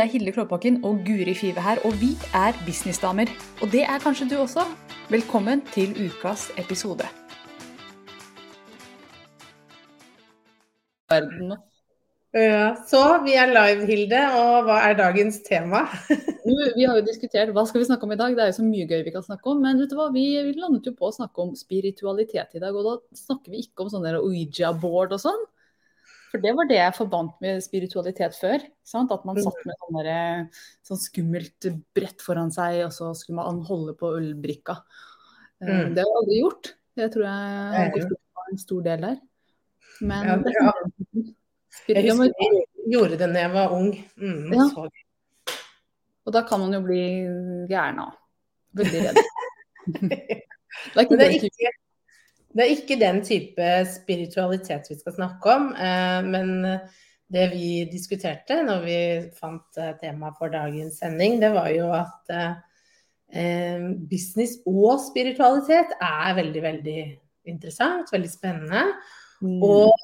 [0.00, 3.28] Det er Hilde Klåbakken og Guri Five her, og vi er businessdamer.
[3.62, 4.62] Og det er kanskje du også.
[5.10, 7.04] Velkommen til ukas episode.
[12.32, 15.84] Ja, så vi er live, Hilde, og hva er dagens tema?
[16.78, 18.68] vi har jo diskutert hva skal vi snakke om i dag, det er jo så
[18.72, 19.60] mye gøy vi kan snakke om.
[19.60, 22.72] Men vet du hva, vi, vi landet jo på å snakke om spiritualitet i dag,
[22.72, 25.48] og da snakker vi ikke om sånne Ouija-board og sånn.
[26.30, 28.62] For det var det jeg forbandt med spiritualitet før.
[28.86, 29.10] Sant?
[29.14, 29.42] At man mm.
[29.46, 30.52] satt med sånn,
[30.86, 34.78] sånn skummelt brett foran seg, og så skulle man holde på ølbrikka.
[35.64, 35.96] Eh, mm.
[35.96, 36.72] Det har jeg aldri gjort.
[37.00, 38.06] Det tror jeg
[38.38, 39.18] var en stor del der.
[40.00, 40.72] Men ja, ja.
[41.90, 43.90] Jeg husker jeg gjorde det da jeg var ung.
[44.20, 44.66] Mm, ja.
[46.26, 47.02] Og da kan man jo bli
[47.70, 48.16] gæren av.
[48.78, 49.20] Veldig redd.
[50.00, 50.18] det
[50.94, 51.72] er ikke, det er ikke
[52.50, 55.70] det er ikke den type spiritualitet vi skal snakke om.
[55.74, 56.50] Eh, men
[57.30, 58.98] det vi diskuterte når vi
[59.38, 66.34] fant eh, tema for dagens sending, det var jo at eh, business og spiritualitet er
[66.40, 67.00] veldig, veldig
[67.50, 68.10] interessant.
[68.12, 68.86] Veldig spennende.
[69.40, 69.60] Mm.
[69.62, 69.94] Og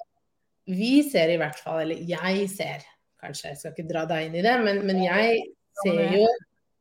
[0.71, 2.87] vi ser i hvert fall, eller jeg ser,
[3.23, 5.43] kanskje jeg skal ikke dra deg inn i det, men, men jeg
[5.83, 6.27] ser jo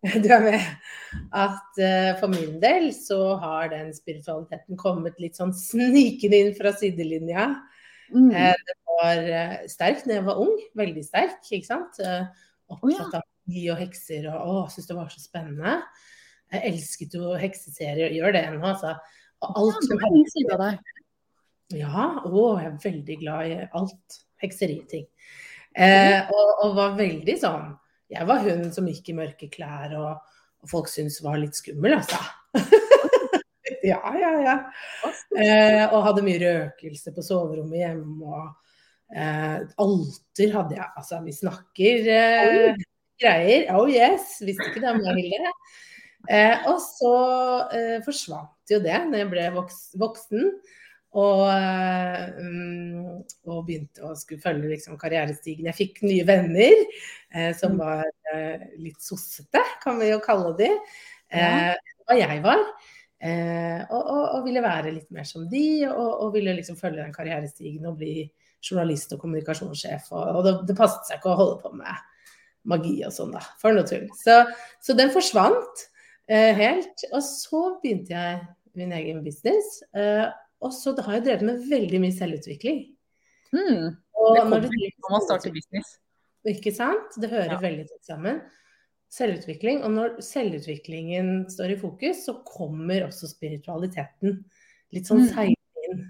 [0.23, 0.66] du er med.
[1.36, 6.73] At uh, for min del så har den spiritualiteten kommet litt sånn snikende inn fra
[6.75, 7.48] sidelinja.
[8.14, 8.30] Mm.
[8.30, 10.53] Uh, det var uh, sterkt da jeg var ung.
[10.78, 12.02] Veldig sterk, ikke sant.
[12.72, 13.22] opptatt ja.
[13.22, 15.78] av magi og hekser og å, syntes det var så spennende.
[16.53, 18.94] Jeg elsket jo hekseserier og gjør det ennå, altså.
[19.44, 20.70] Og alt som ja,
[21.76, 25.08] Ja, å, jeg er veldig glad i alt hekseriting.
[25.76, 27.73] Og, og var veldig sånn
[28.16, 31.98] jeg var hun som gikk i mørke klær og, og folk syntes var litt skummel,
[31.99, 32.20] altså.
[33.92, 34.55] ja, ja, ja.
[35.36, 38.17] Eh, og hadde mye røkelse på soverommet hjemme.
[38.25, 40.89] Og eh, alter hadde jeg.
[40.95, 42.86] Altså, vi snakker eh,
[43.21, 43.67] greier.
[43.75, 45.54] Oh yes, visste ikke det om jeg Hilde.
[46.25, 47.15] Eh, og så
[47.75, 50.49] eh, forsvant jo det når jeg ble voks voksen.
[51.15, 55.70] Og, um, og, begynte å skulle følge liksom, karrierestigen.
[55.70, 57.80] Jeg fikk nye venner eh, som mm.
[57.80, 58.03] var
[58.33, 60.67] eh, litt sossete, kan vi jo kalle de.
[61.31, 61.71] Eh,
[62.05, 62.65] hva jeg var.
[63.25, 67.15] Eh, og, og, og, ville være litt mer som de, og, ville liksom følge den
[67.15, 68.27] karrierestigen og bli
[68.65, 70.11] journalist og kommunikasjonssjef.
[70.11, 72.04] Og, det, det, passet seg ikke å holde på med
[72.70, 73.43] magi og sånn, da.
[73.61, 74.08] For noe tull.
[74.20, 74.42] Så,
[74.83, 75.86] så den forsvant
[76.27, 77.05] eh, helt.
[77.11, 78.42] Og så begynte jeg
[78.75, 79.80] min egen business.
[79.95, 80.25] Eh,
[80.65, 82.81] og så har jeg drevet med veldig mye selvutvikling.
[83.53, 83.93] Mm.
[83.93, 85.95] det kommer når, når man starter business.
[86.49, 87.17] Ikke sant?
[87.21, 87.61] Det hører ja.
[87.61, 88.42] veldig tett sammen.
[89.14, 89.83] Selvutvikling.
[89.86, 94.39] Og når selvutviklingen står i fokus, så kommer også spiritualiteten
[94.95, 95.30] litt sånn mm.
[95.33, 96.04] seilende inn.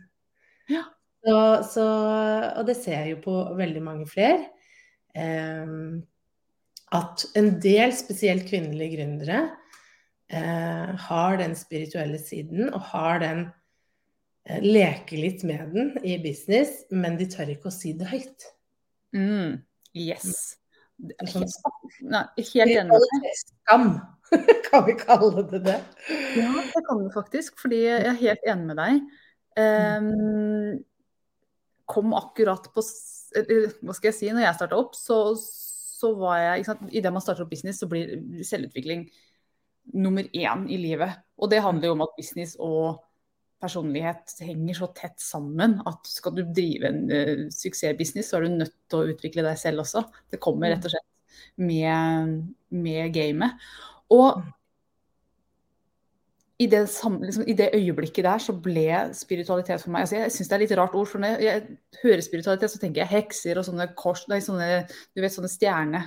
[0.71, 0.85] Ja.
[1.25, 1.38] Så,
[1.73, 1.85] så,
[2.61, 4.49] og det ser jeg jo på veldig mange flere.
[5.15, 6.03] Um,
[6.95, 9.45] at en del, spesielt kvinnelige gründere,
[10.31, 13.64] uh, har den spirituelle siden og har den Eh,
[14.45, 18.45] leke litt med den i business, men de tør ikke å si det høyt.
[19.16, 19.63] Mm.
[19.95, 20.57] Yes.
[21.28, 21.47] Sånn,
[22.07, 22.23] Nei,
[22.53, 23.00] helt enig.
[23.41, 23.88] Skam,
[24.67, 25.79] kan vi kalle det det?
[26.38, 29.01] Ja, det kan vi faktisk, fordi jeg er helt enig med deg.
[29.56, 30.79] Um,
[31.88, 36.62] kom akkurat på Hva skal jeg si, når jeg starta opp, så, så var jeg
[36.62, 39.07] ikke sant, Idet man starter opp business, så blir selvutvikling
[40.01, 41.17] nummer én i livet.
[41.39, 43.01] Og det handler jo om at business og
[43.61, 48.59] personlighet henger så tett sammen at skal du drive en uh, suksessbusiness, så er du
[48.59, 50.05] nødt til å utvikle deg selv også.
[50.31, 51.09] Det kommer rett og slett
[51.61, 52.38] med,
[52.75, 53.65] med gamet.
[54.13, 54.44] Og
[56.59, 56.85] i det,
[57.21, 60.62] liksom, i det, øyeblikket der så ble spiritualitet for meg altså Jeg syns det er
[60.63, 61.07] litt rart ord.
[61.12, 61.63] for Når jeg,
[62.03, 66.06] hører spiritualitet, så tenker jeg hekser og sånne kors, nei, sånne, du vet, sånne stjerne.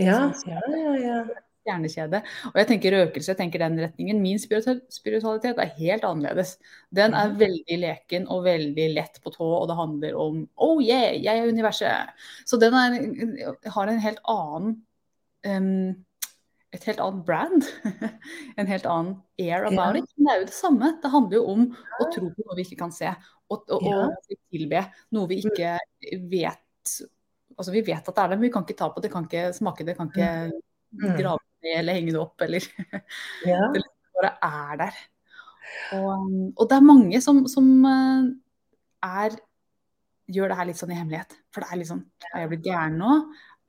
[0.00, 1.24] Ja, ja, ja, ja
[1.62, 2.22] stjernekjede.
[2.52, 4.22] Og jeg tenker røkelse, jeg tenker den retningen.
[4.22, 6.56] Min spiritualitet er helt annerledes.
[6.94, 11.14] Den er veldig leken og veldig lett på tå, og det handler om oh yeah,
[11.16, 12.24] jeg er universet.
[12.48, 12.96] Så den er,
[13.74, 14.80] har en helt annen
[15.46, 15.92] um,
[16.72, 17.66] et helt annet brand.
[18.58, 20.08] en helt annen air about it.
[20.16, 20.92] Men det er jo det samme.
[21.02, 21.66] Det handler jo om
[22.00, 23.12] å tro på noe vi ikke kan se,
[23.52, 25.76] og, og, og tilbe noe vi ikke
[26.32, 26.60] vet
[27.52, 29.26] Altså Vi vet at det er der, men vi kan ikke ta på det, kan
[29.26, 31.10] ikke smake det, kan ikke mm.
[31.18, 32.66] grave ned eller henge det opp, eller
[33.50, 33.62] ja.
[33.72, 35.00] Det liksom bare er der.
[35.96, 38.28] Og, og, det er mange som, som eh,
[39.08, 39.40] er
[40.32, 41.34] gjør det her litt sånn i hemmelighet.
[41.52, 43.16] For det er litt sånn Er jeg blitt gæren nå?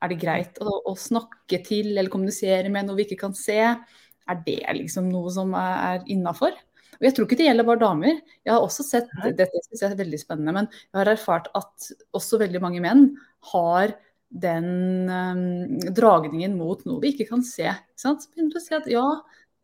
[0.04, 3.58] Er det greit å, å, snakke til eller kommunisere med noe vi ikke kan se?
[3.64, 6.56] Er det liksom noe som er innafor?
[6.94, 8.18] Og jeg tror ikke det gjelder bare damer.
[8.46, 11.88] Jeg har også sett, Dette synes jeg er veldig spennende, men jeg har erfart at
[12.16, 13.08] også veldig mange menn
[13.50, 13.96] har
[14.34, 17.68] den um, dragningen mot noe vi ikke kan se.
[17.70, 18.24] Ikke sant?
[18.24, 19.06] Så begynner du å si at ja,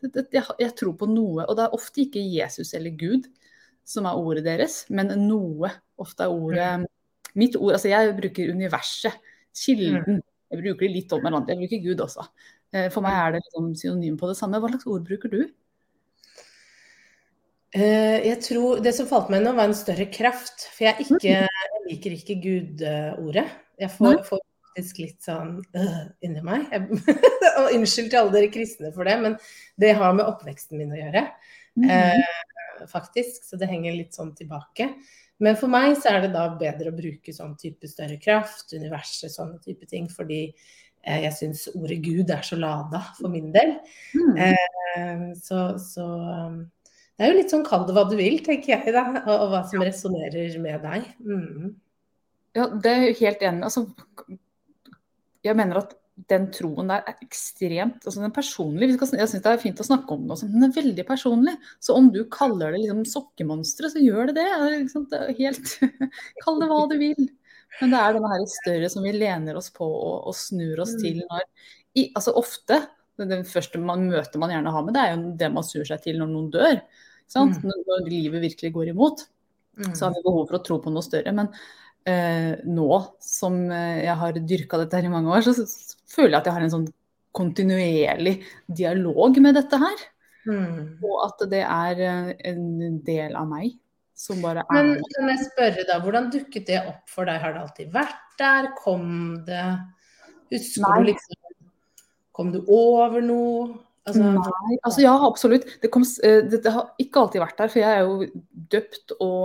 [0.00, 1.44] det, det, jeg, jeg, tror på noe.
[1.46, 3.26] Og det er ofte ikke Jesus eller Gud
[3.90, 5.72] som er ordet deres, men noe.
[6.00, 6.88] Ofte er ordet mm.
[7.38, 10.16] Mitt ord, altså jeg bruker universet, kilden.
[10.18, 10.22] Mm.
[10.50, 11.54] Jeg bruker det litt om hverandre.
[11.54, 12.24] Jeg bruker Gud også.
[12.74, 14.58] Eh, for meg er det liksom synonym på det samme.
[14.58, 15.44] Hva slags ord bruker du?
[17.70, 20.66] Eh, jeg tror Det som falt meg nå, var en større kraft.
[20.74, 23.46] For jeg, ikke, jeg liker ikke Gud-ordet.
[23.78, 26.68] Jeg får, får, faktisk litt sånn øh, inni meg.
[27.58, 29.36] og unnskyld til alle dere kristne for det, men
[29.80, 31.24] det har med oppveksten min å gjøre.
[31.80, 31.90] Mm.
[31.90, 33.42] Eh, faktisk.
[33.44, 34.92] Så det henger litt sånn tilbake.
[35.40, 39.32] Men for meg så er det da bedre å bruke sånn type større kraft, universet,
[39.32, 40.08] sånne type ting.
[40.12, 43.78] Fordi eh, jeg syns ordet Gud er så lada for min del.
[44.14, 44.36] Mm.
[44.46, 46.60] Eh, så, så um,
[47.16, 49.06] det er jo litt sånn kall det hva du vil, tenker jeg da.
[49.26, 51.08] Og, og hva som resonnerer med deg.
[51.20, 51.72] Mm.
[52.56, 53.84] Ja, det er jo helt enig Altså,
[55.46, 55.96] jeg mener at
[56.28, 58.90] den troen der er ekstremt altså den er personlig.
[58.92, 61.54] Jeg syns det er fint å snakke om den også, men den er veldig personlig.
[61.80, 64.46] Så om du kaller det liksom sokkemonstre, så gjør det det.
[64.74, 65.74] Liksom, det helt,
[66.44, 67.28] Kall det hva du vil.
[67.80, 70.96] Men det er denne her større som vi lener oss på og, og snur oss
[71.00, 71.28] til mm.
[71.30, 71.44] når
[71.96, 72.82] i, Altså ofte,
[73.20, 76.02] det første man møter man gjerne har med, det er jo det man snur seg
[76.04, 76.80] til når noen dør.
[77.30, 77.52] Mm.
[77.86, 79.28] Når livet virkelig går imot.
[79.78, 79.92] Mm.
[79.94, 81.32] Så har vi behov for å tro på noe større.
[81.36, 81.50] Men
[82.10, 82.88] eh, nå
[83.22, 86.48] som eh, jeg har dyrka dette her i mange år, så, så, føler jeg at
[86.48, 86.88] jeg har en sånn
[87.36, 90.02] kontinuerlig dialog med dette her.
[90.48, 90.98] Mm.
[91.04, 93.76] Og at det er eh, en del av meg
[94.20, 97.40] som bare er Men kan jeg spørre da, hvordan dukket det opp for deg?
[97.40, 98.72] Har det alltid vært der?
[98.76, 99.06] Kom
[99.46, 99.62] det
[100.50, 100.96] Husker Nei.
[100.98, 101.38] du liksom
[102.36, 103.70] Kom du over noe?
[104.08, 105.66] Altså, Nei, altså ja, absolutt.
[105.82, 107.70] Det, kom, eh, det, det, har ikke alltid vært der.
[107.72, 108.40] For jeg er jo
[108.72, 109.44] døpt og,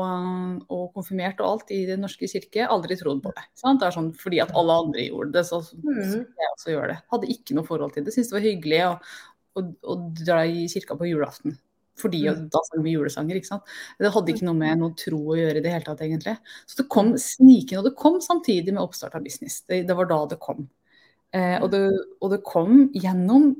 [0.72, 2.63] og konfirmert og alt i Den norske kirke.
[2.63, 3.46] Aldri trodd på det.
[3.60, 3.81] Sant?
[3.81, 6.24] Det er sånn fordi at alle andre gjorde det, så, så mm.
[6.24, 6.98] jeg også gjør det.
[7.13, 8.16] Hadde ikke noe forhold til det.
[8.16, 8.96] Syntes det var hyggelig å,
[9.60, 11.60] å, å, dra i kirka på julaften.
[12.00, 12.48] Fordi mm.
[12.52, 13.75] da sang vi julesanger, ikke sant.
[14.00, 16.40] Det hadde ikke noe med noe tro å gjøre i det hele tatt, egentlig.
[16.63, 19.62] Så det kom snikende, og det kom samtidig med oppstart av business.
[19.68, 20.66] Det, det var da det kom.
[21.36, 21.86] Eh, og, det,
[22.24, 23.54] og det kom gjennom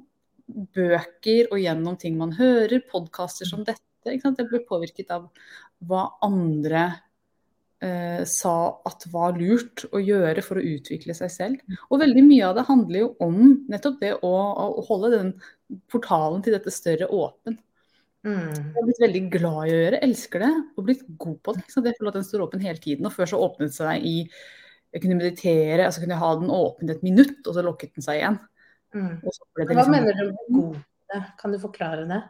[0.48, 3.82] bøker og gjennom ting man hører, podkaster som dette.
[4.06, 5.26] Jeg ble påvirket av
[5.90, 6.84] hva andre
[7.82, 8.56] eh, sa
[8.86, 11.78] at var lurt å gjøre for å utvikle seg selv.
[11.90, 13.40] Og veldig mye av det handler jo om
[13.72, 15.32] nettopp det å, å holde den
[15.92, 17.58] portalen til dette større åpen.
[18.26, 18.54] Mm.
[18.54, 21.66] Jeg har blitt veldig glad i å gjøre, elsker det og blitt god på det.
[21.70, 23.10] Jeg det føler at den står åpen hele tiden.
[23.10, 24.18] Og før så åpnet den seg i
[24.96, 28.06] Jeg kunne meditere, altså kunne jeg ha den åpen et minutt, og så lukket den
[28.06, 28.38] seg igjen.
[28.96, 29.20] Mm.
[29.22, 29.94] Hva liksom...
[29.94, 30.84] mener du med god?
[31.40, 32.22] Kan du forklare det?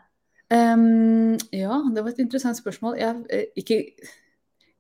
[0.53, 2.97] Um, ja, det var et interessant spørsmål.
[2.99, 3.79] Jeg er eh, ikke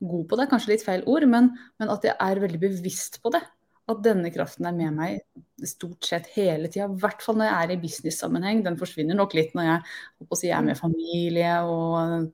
[0.05, 3.31] god på det, kanskje litt feil ord, men, men, at jeg er veldig bevisst på
[3.33, 3.41] det.
[3.89, 6.87] At denne kraften er med meg stort sett hele tida.
[6.89, 8.63] I hvert fall når jeg er i business-sammenheng.
[8.65, 9.83] Den forsvinner nok litt når jeg,
[10.39, 12.31] si, er med familie og,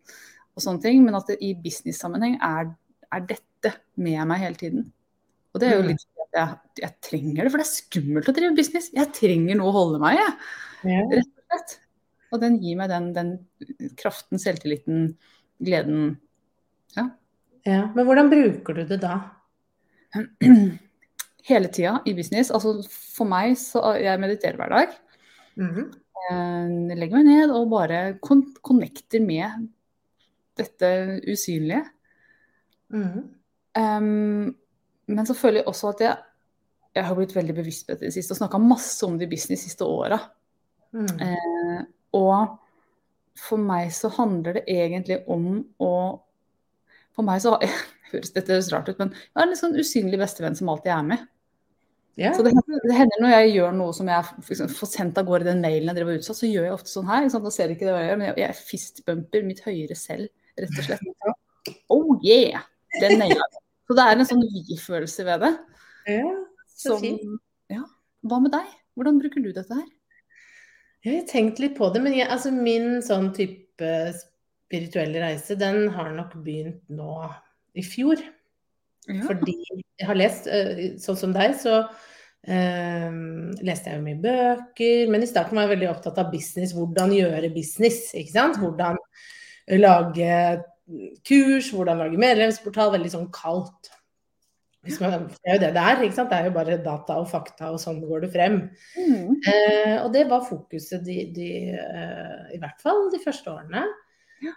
[0.56, 1.03] og, sånne ting.
[1.03, 2.71] Men at det, i business-sammenheng er,
[3.12, 4.88] er, dette med meg hele tiden.
[5.51, 5.91] Og det er jo mm.
[5.91, 8.91] litt jeg, jeg, trenger det, for det er skummelt å drive business.
[8.95, 10.27] Jeg trenger noe å holde meg i,
[10.91, 11.05] ja.
[11.11, 11.77] rett og slett.
[12.31, 13.33] Og den gir meg den, den
[14.00, 15.09] kraften, selvtilliten,
[15.61, 16.13] gleden.
[16.95, 17.09] Ja.
[17.67, 17.81] ja.
[17.95, 19.17] Men hvordan bruker du det da?
[21.50, 22.53] Hele tida i business.
[22.53, 24.95] Altså for meg så Jeg mediterer hver dag.
[25.59, 25.91] Mm -hmm.
[26.31, 28.19] Jeg legger meg ned og bare
[28.63, 29.67] connecter med
[30.57, 31.83] dette usynlige.
[32.89, 33.23] Mm -hmm.
[33.97, 34.55] um,
[35.15, 36.18] men så føler jeg også at jeg,
[36.98, 39.27] jeg har blitt veldig bevisst på dette i det siste og snakka masse om det
[39.27, 40.20] i business de siste åra.
[40.91, 41.12] Mm.
[41.24, 41.84] Eh,
[42.20, 42.58] og
[43.39, 45.94] for meg så handler det egentlig om å
[47.15, 47.58] For meg så
[48.12, 50.94] høres dette høres rart ut, men jeg har en litt sånn usynlig bestevenn som alltid
[50.96, 51.30] er med.
[52.20, 52.36] Yeah.
[52.36, 55.27] Så det hender, det hender, når jeg gjør noe som jeg liksom, får sendt av
[55.30, 57.27] gårde den mailen jeg driver utsatt, så gjør jeg ofte sånn her.
[57.32, 60.75] Nå ser ikke det hva jeg gjør, men jeg, jeg fistbumper mitt høyere selv, rett
[60.75, 61.08] og slett.
[61.94, 62.63] Oh yeah!
[62.98, 63.61] Den naila jeg.
[63.91, 65.50] Så det er en sånn vi-følelse ved det.
[66.07, 66.29] Ja,
[66.71, 67.25] så som, fint.
[67.67, 67.81] Ja.
[68.24, 68.69] Hva med deg?
[68.95, 69.89] Hvordan bruker du dette her?
[71.03, 75.89] Jeg har tenkt litt på det, men jeg, altså min sånn type spirituelle reise, den
[75.91, 77.17] har nok begynt nå
[77.75, 78.24] i fjor.
[79.10, 79.19] Ja.
[79.25, 85.12] Fordi jeg har lest, eh, sånn som deg, så um, leste jeg jo mye bøker.
[85.12, 88.13] Men i starten var jeg veldig opptatt av business, hvordan gjøre business.
[88.15, 88.63] ikke sant?
[88.63, 89.03] Hvordan
[89.81, 90.31] lage
[91.27, 92.93] kurs, hvordan lage medlemsportal.
[92.95, 93.91] Veldig sånn kaldt.
[94.81, 96.00] Man, det er jo det det er.
[96.01, 96.31] ikke sant?
[96.31, 98.62] Det er jo bare data og fakta, og sånn går det frem.
[98.98, 99.36] Mm.
[99.51, 103.83] Eh, og det var fokuset de, de eh, i hvert fall de første årene.
[104.41, 104.55] Ja.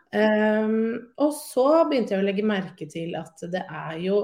[0.64, 4.22] Um, og så begynte jeg å legge merke til at det er jo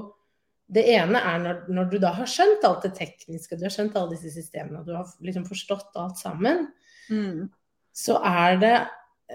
[0.71, 3.97] det ene er når, når, du da har skjønt alt det tekniske, du har skjønt
[3.99, 6.69] alle disse systemene, og du har liksom forstått alt sammen,
[7.11, 7.49] mm.
[7.93, 8.75] så er det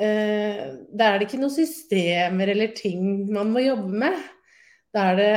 [0.02, 0.62] eh,
[0.92, 4.24] Da er det ikke noen systemer eller ting man må jobbe med.
[4.96, 5.34] Da er det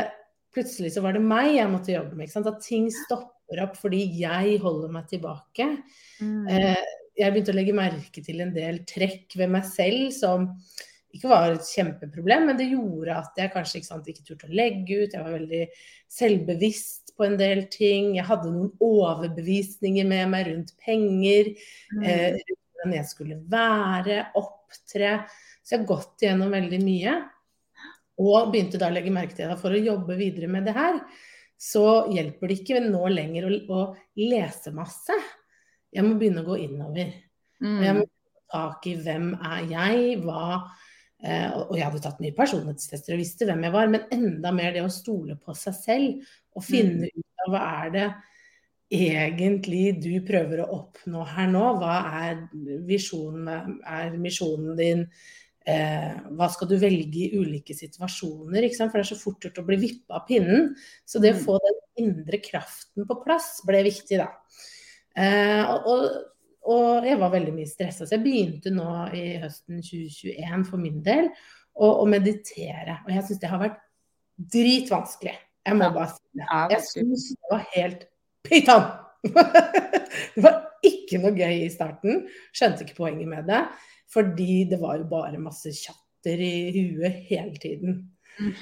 [0.57, 2.33] Plutselig så var det meg jeg måtte jobbe med.
[2.33, 5.67] At ting stopper opp fordi jeg holder meg tilbake.
[6.25, 6.49] Mm.
[6.49, 10.49] Eh, jeg begynte å legge merke til en del trekk ved meg selv som
[11.15, 14.55] ikke var et kjempeproblem, men det gjorde at jeg kanskje ikke, sant, ikke turte å
[14.55, 15.15] legge ut.
[15.15, 15.63] Jeg var veldig
[16.13, 18.13] selvbevisst på en del ting.
[18.19, 21.55] Jeg hadde noen overbevisninger med meg rundt penger,
[21.97, 22.05] mm.
[22.05, 25.13] eh, hvordan jeg skulle være, opptre.
[25.63, 27.17] Så jeg har gått igjennom veldig mye.
[28.23, 31.01] Og begynte da å legge merke til at for å jobbe videre med det her.
[31.59, 33.81] Så hjelper det ikke nå lenger å, å
[34.23, 35.17] lese masse.
[35.95, 37.15] Jeg må begynne å gå innover.
[37.63, 37.81] Mm.
[37.83, 38.15] Jeg må ta
[38.49, 40.45] tak i hvem er jeg, hva
[41.19, 44.77] Eh, og jeg hadde tatt mye personlighetstester og visste hvem jeg var, men enda mer
[44.77, 47.17] det å stole på seg selv og finne mm.
[47.19, 48.05] ut av hva er det
[48.89, 51.65] egentlig du prøver å oppnå her nå?
[51.81, 52.41] Hva er
[52.89, 55.05] visjonen, er misjonen din?
[55.69, 58.65] Eh, hva skal du velge i ulike situasjoner?
[58.79, 60.73] For det er så fort gjort å bli vippa av pinnen.
[61.05, 61.45] Så det å mm.
[61.45, 64.31] få den indre kraften på plass ble viktig, da.
[65.19, 66.07] Eh, og,
[66.73, 68.07] og jeg var veldig mye stressa.
[68.07, 71.29] Så jeg begynte nå i høsten 2021 for min del
[71.77, 73.03] å, å meditere.
[73.05, 73.83] Og jeg syns det har vært
[74.57, 75.37] dritvanskelig.
[75.69, 76.47] Jeg må bare si det.
[76.73, 78.09] Jeg syns det var helt
[78.49, 78.89] pyton!
[80.35, 82.27] det var ikke noe gøy i starten.
[82.57, 83.65] Skjønte ikke poenget med det.
[84.13, 87.99] Fordi det var jo bare masse tjatter i huet hele tiden.
[88.39, 88.55] Mm.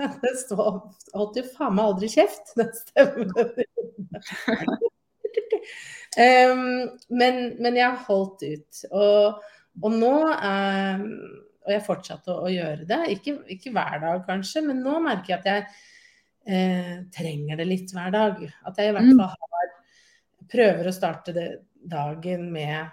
[0.22, 3.28] Det holdt jo faen meg aldri kjeft, den stemmen.
[6.16, 8.80] Um, men, men, jeg holdt ut.
[8.90, 9.44] Og,
[9.84, 11.04] og nå um,
[11.60, 13.00] Og jeg fortsatte å, å gjøre det.
[13.14, 15.66] Ikke, ikke, hver dag kanskje, men nå merker jeg at jeg
[16.50, 18.42] eh, trenger det litt hver dag.
[18.66, 19.20] At jeg i hvert mm.
[19.20, 19.48] fall har
[20.50, 21.44] Prøver å starte det,
[21.86, 22.88] dagen med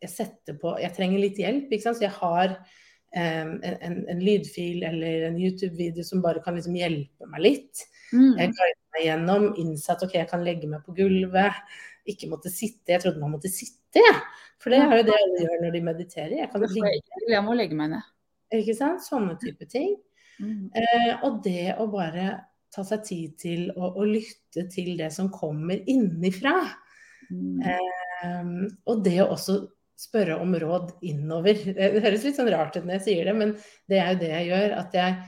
[0.00, 1.98] Jeg setter på Jeg trenger litt hjelp, ikke sant.
[2.00, 7.28] Så jeg har um, en, en, lydfil eller en YouTube-video som bare kan liksom hjelpe
[7.28, 7.84] meg litt.
[8.14, 8.32] Mm.
[8.40, 11.60] Jeg guider meg gjennom, innsatt ok, jeg kan legge meg på gulvet
[12.08, 12.94] ikke måtte sitte.
[12.94, 14.22] Jeg trodde man måtte sitte, jeg.
[14.62, 16.36] For det er jo det alle gjør når de mediterer.
[16.40, 16.94] Jeg kan ligge.
[17.30, 18.08] Jeg må legge meg ned.
[18.58, 19.04] Ikke sant.
[19.04, 19.96] Sånne type ting.
[20.42, 20.70] Mm.
[20.78, 22.28] Eh, og det å bare
[22.72, 26.56] ta seg tid til å, å lytte til det som kommer innifra.
[27.28, 27.60] Mm.
[27.62, 29.60] Eh, og det å også
[30.02, 31.60] spørre om råd innover.
[31.76, 33.54] Det høres litt sånn rart ut når jeg sier det, men
[33.90, 34.74] det er jo det jeg gjør.
[34.80, 35.20] At jeg,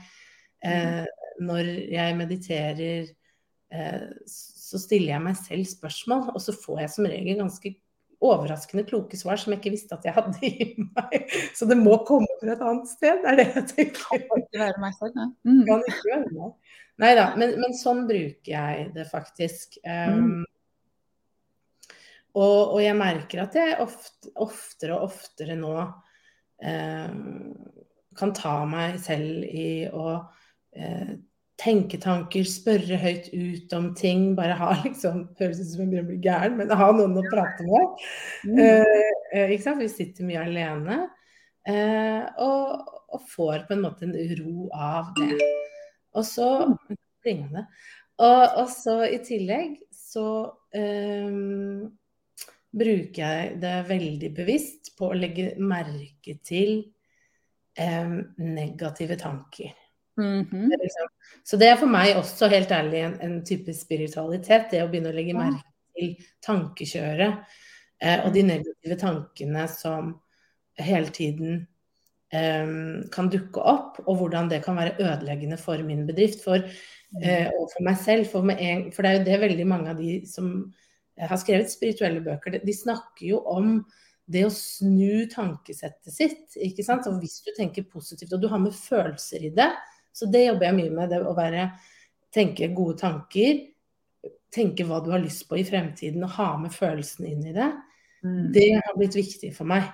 [0.67, 1.05] eh,
[1.45, 3.07] når jeg mediterer
[3.71, 7.75] eh, så stiller jeg meg selv spørsmål, og så får jeg som regel ganske
[8.25, 11.35] overraskende kloke svar som jeg ikke visste at jeg hadde i meg.
[11.57, 14.25] Så det må komme fra et annet sted, er det jeg tenker.
[14.31, 15.27] Kan ikke være meg selv, ja.
[15.45, 15.61] Mm.
[15.69, 16.75] Kan ikke være meg.
[17.03, 19.79] Nei da, men, men, sånn bruker jeg det faktisk.
[19.83, 21.95] Um, mm.
[22.39, 27.23] og, og, jeg merker at jeg ofte, oftere og oftere nå um,
[28.15, 31.15] kan ta meg selv i å uh,
[31.59, 34.29] tenketanker, spørre høyt ut om ting.
[34.39, 37.27] Bare ha liksom Høres ut som jeg begynner å bli gæren, men ha noen å
[37.27, 38.07] prate med.
[38.47, 38.63] Mm.
[38.63, 39.83] Uh, ikke sant?
[39.83, 41.03] Vi sitter mye alene.
[41.65, 45.39] Uh, og, og, får på en måte en ro av det.
[46.15, 47.55] Og så mm.
[48.17, 50.27] og, og, så i tillegg så
[50.75, 51.87] um,
[52.75, 56.77] bruker jeg det veldig bevisst på å legge merke til
[57.79, 59.73] um, negative tanker.
[60.17, 60.69] Mm -hmm.
[60.69, 61.07] det liksom.
[61.43, 64.71] Så det er for meg også helt ærlig en, en, type spiritualitet.
[64.71, 67.33] Det å begynne å legge merke til tankekjøret
[68.01, 70.21] eh, og de negative tankene som
[70.77, 71.67] hele tiden
[73.13, 77.21] kan dukke opp, og hvordan det kan være ødeleggende for min bedrift for, mm.
[77.21, 78.29] eh, og for meg selv.
[78.31, 80.49] For, en, for, det er jo det veldig mange av de som
[81.15, 83.77] har skrevet spirituelle bøker, de, de snakker jo om
[84.25, 86.57] det å snu tankesettet sitt.
[86.57, 87.07] ikke sant?
[87.09, 89.69] Og hvis du tenker positivt og du har med følelser i det,
[90.15, 91.11] så det jobber jeg mye med.
[91.11, 91.67] Det å være,
[92.33, 93.61] tenke gode tanker.
[94.55, 97.69] Tenke hva du har lyst på i fremtiden, og ha med følelsene inn i det.
[98.25, 98.41] Mm.
[98.55, 99.91] Det har blitt viktig for meg.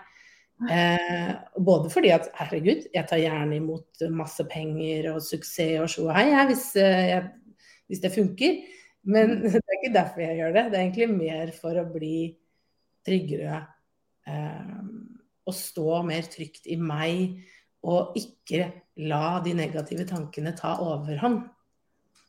[0.70, 6.12] Eh, både fordi at herregud, jeg tar gjerne imot masse penger og suksess og show
[6.14, 7.24] hei, jeg, hvis, eh,
[7.90, 8.60] hvis, det funker.
[9.10, 9.48] Men mm.
[9.56, 10.66] det er ikke derfor jeg gjør det.
[10.70, 12.18] Det er egentlig mer for å bli
[13.08, 13.64] tryggere.
[14.30, 14.76] Eh,
[15.50, 17.42] og stå mer trygt i meg
[17.82, 18.68] og ikke
[19.10, 21.42] la de negative tankene ta overhånd.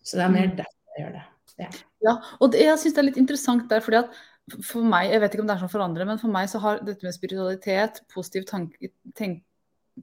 [0.00, 0.56] Så det er mer mm.
[0.62, 1.26] derfor jeg gjør det.
[1.60, 1.68] Ja,
[2.06, 4.16] ja og det, jeg syns det er litt interessant der, fordi at
[4.66, 6.60] for meg, jeg vet ikke om det er sånn for andre, men for meg så
[6.62, 8.76] har dette med spiritualitet, positiv tenk,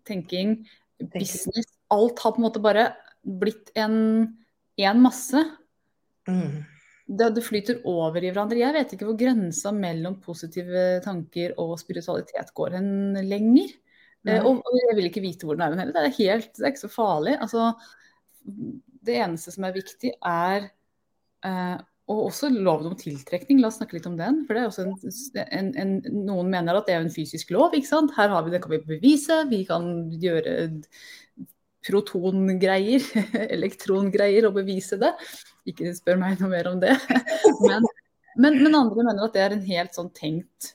[0.08, 0.60] tenking,
[1.14, 2.92] business Alt har på en måte bare
[3.26, 3.96] blitt en
[4.88, 5.44] en masse.
[6.30, 6.64] Mm.
[7.10, 8.60] Det, det, flyter over i hverandre.
[8.62, 12.92] Jeg vet ikke hvor grensa mellom positive tanker og spiritualitet går hen
[13.26, 13.72] lenger.
[14.28, 15.96] Eh, og, og, jeg vil ikke vite hvor den er heller.
[15.96, 17.36] Det er, helt, det er ikke så farlig.
[17.42, 17.72] Altså,
[19.10, 20.70] det eneste som er viktig, er
[21.50, 21.78] eh,
[22.10, 23.60] og også loven om tiltrekning.
[23.62, 24.42] La oss snakke litt om den.
[24.48, 25.92] for det er også en, en, en,
[26.26, 27.76] Noen mener at det er en fysisk lov.
[27.78, 28.16] ikke sant?
[28.18, 29.44] Her har vi det kan vi bevise.
[29.52, 29.86] Vi kan
[30.22, 30.56] gjøre
[31.86, 33.06] protongreier,
[33.58, 35.14] elektrongreier og bevise det.
[35.70, 36.98] Ikke spør meg noe mer om det.
[37.70, 37.88] Men,
[38.40, 40.70] men, men andre mener at det er en helt sånn tenkt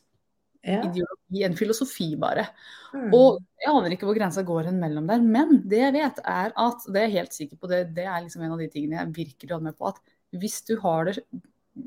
[0.67, 0.83] ja.
[0.83, 2.45] ideologi, en filosofi bare.
[2.93, 3.13] Mm.
[3.15, 6.53] Og jeg aner ikke hvor grensa går hen mellom der, men det jeg vet er
[6.53, 8.99] at, det er jeg helt sikker på, det, det er liksom en av de tingene
[8.99, 11.19] jeg virkelig holder med på, at hvis du har det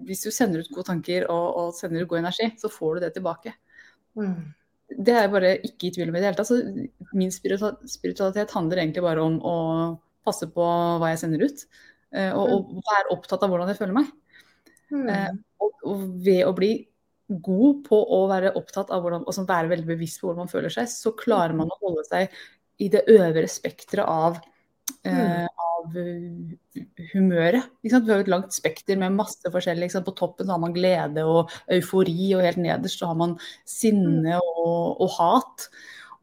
[0.08, 3.06] hvis du sender ut gode tanker og, og sender ut god energi, så får du
[3.06, 3.54] det tilbake.
[4.20, 4.50] Mm.
[4.88, 6.50] Det er jeg bare ikke i tvil om i det hele tatt.
[6.50, 9.56] Så min spiritualitet handler egentlig bare om å
[10.28, 10.66] passe på
[11.00, 11.64] hva jeg sender ut.
[12.16, 12.84] Eh, og, og mm.
[12.88, 14.12] være opptatt av hvordan jeg føler meg.
[14.92, 15.08] Mm.
[15.12, 15.32] Eh,
[15.64, 16.72] og, og, ved å bli
[17.28, 20.72] god på å være opptatt av hvordan, og være veldig bevisst på hvordan man føler
[20.72, 22.32] seg, så klarer man å holde seg
[22.84, 24.40] i det øvre spekteret av,
[25.06, 25.48] mm.
[25.48, 25.98] av
[27.14, 27.70] humøret.
[27.84, 29.92] Vi har et langt spekter med masse forskjellig.
[30.06, 34.48] På toppen har man glede og eufori, og helt nederst så har man sinne mm.
[34.64, 35.68] og, og hat.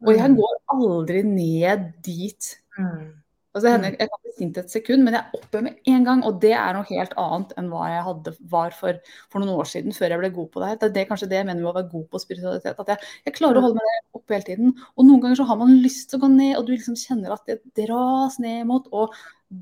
[0.05, 0.39] Og jeg mm.
[0.41, 2.51] går aldri ned dit.
[2.77, 3.13] Mm.
[3.55, 6.21] Altså, jeg, jeg kan bli sint et sekund, men jeg er oppe med en gang.
[6.27, 8.97] Og det er noe helt annet enn hva jeg hadde, var for,
[9.31, 10.79] for, noen år siden, før jeg ble god på det her.
[10.81, 12.81] Det er det, kanskje det jeg mener med å være god på spiritualitet.
[12.83, 14.73] At jeg, jeg klarer å holde meg oppe hele tiden.
[14.95, 17.37] Og noen ganger så har man lyst til å gå ned, og du liksom kjenner
[17.37, 19.07] at det dras ned mot å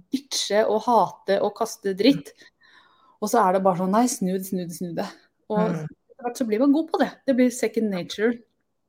[0.09, 2.33] bitche og hate og kaste dritt.
[3.21, 5.05] Og så er det bare sånn nei, snu det, snu det, snu det.
[5.53, 5.85] Og mm.
[5.85, 7.11] etter hvert så blir man god på det.
[7.29, 8.33] Det blir second nature.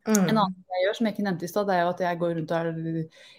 [0.05, 0.27] Mm.
[0.29, 2.35] En annen ting jeg gjør, som jeg ikke nevnte i stad, er at jeg går
[2.37, 2.81] rundt og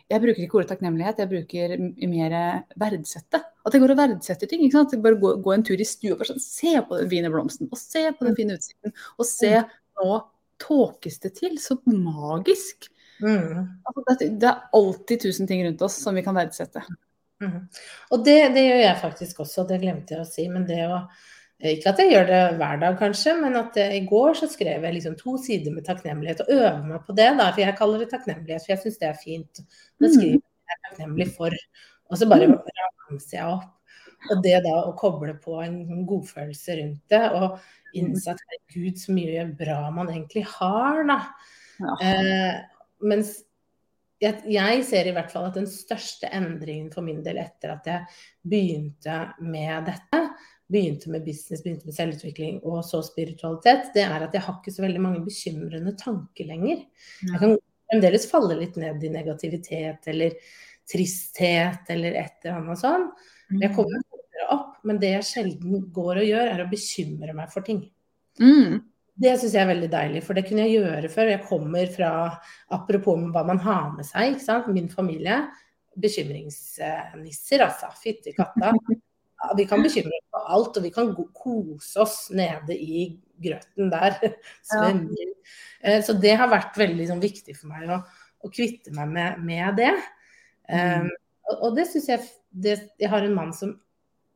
[0.10, 1.76] Jeg bruker ikke ordet takknemlighet, jeg bruker
[2.10, 2.38] mer
[2.82, 3.42] verdsette.
[3.66, 4.64] At jeg går og verdsetter ting.
[4.66, 4.96] ikke sant?
[4.96, 7.70] Jeg Bare gå, gå en tur i stua og sånn, se på den fine blomsten,
[7.70, 8.40] og se på den mm.
[8.40, 8.96] fine utsikten.
[9.18, 9.78] Og se mm.
[10.02, 10.18] nå
[10.66, 11.58] tåkes det til.
[11.62, 12.90] Så magisk.
[13.22, 13.80] Mm.
[13.86, 16.82] Altså, det, det, er alltid tusen ting rundt oss som vi kan verdsette.
[17.44, 17.62] Mm.
[18.16, 20.50] Og det, det, gjør jeg faktisk også, det glemte jeg å si.
[20.50, 21.04] Men det å
[21.74, 24.84] ikke at jeg gjør det hver dag, kanskje, men at jeg, i går så skrev
[24.88, 27.30] jeg liksom to sider med takknemlighet og øver meg på det.
[27.40, 29.64] da, For jeg kaller det takknemlighet, for jeg syns det er fint.
[30.02, 31.56] Da skriver jeg er takknemlig for.
[32.12, 32.60] Og så bare mm.
[33.06, 33.72] ramser jeg opp.
[34.34, 37.60] Og det da å koble på en godfølelse rundt det, og
[37.98, 41.20] innse at herregud, så mye bra man egentlig har, da.
[41.82, 41.98] Ja.
[42.08, 42.56] Eh,
[43.06, 43.36] mens
[44.22, 47.90] jeg, jeg, ser i hvert fall at den største endringen for min del etter at
[47.90, 50.22] jeg begynte med dette,
[50.72, 54.74] begynte med business, begynte med selvutvikling og så spiritualitet, det er at jeg har ikke
[54.74, 56.82] så veldig mange bekymrende tanker lenger.
[57.22, 57.56] Jeg kan
[57.92, 60.34] fremdeles falle litt ned i negativitet eller
[60.90, 63.08] tristhet eller et eller annet sånn.
[63.54, 63.78] Jeg mm.
[63.78, 67.86] kommer opp, men det jeg sjelden går og gjør, er å bekymre meg for ting.
[68.42, 68.82] Mm.
[69.16, 71.32] Det syns jeg er veldig deilig, for det kunne jeg gjøre før.
[71.32, 72.12] Jeg kommer fra,
[72.76, 74.74] apropos hva man har med seg, ikke sant?
[74.76, 75.44] min familie.
[75.96, 77.94] Bekymringsnisser, altså.
[78.02, 78.74] Fytti katta.
[79.58, 83.08] vi kan bekymre oss for alt, og vi kan kose oss nede i
[83.42, 84.20] grøten der.
[84.64, 85.12] Svømme.
[85.86, 86.00] Ja.
[86.02, 88.00] Så det har vært veldig sånn, viktig for meg å,
[88.42, 89.92] å kvitte meg med, med det.
[90.66, 91.04] Mm.
[91.06, 91.12] Um,
[91.46, 93.76] og, og, det syns jeg det, Jeg har en mann som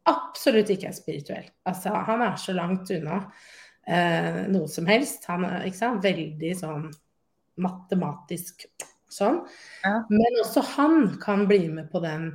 [0.05, 1.47] absolutt ikke er spirituell.
[1.65, 5.25] Altså, han er så langt unna uh, noe som helst.
[5.31, 6.05] Han er sant?
[6.05, 6.85] veldig sånn
[7.59, 8.67] matematisk
[9.09, 9.41] sånn.
[9.81, 10.03] Ja.
[10.13, 12.31] Men også han kan bli med på den